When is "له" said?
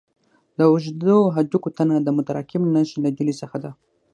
3.03-3.09